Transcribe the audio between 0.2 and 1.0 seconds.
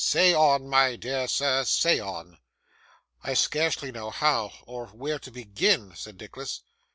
on, my